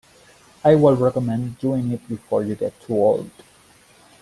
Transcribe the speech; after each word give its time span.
I 0.63 0.73
would 0.73 0.97
recommend 0.99 1.59
doing 1.59 1.91
it 1.91 2.07
before 2.09 2.41
you 2.43 2.55
get 2.55 2.73
too 2.81 2.95
old. 2.95 3.29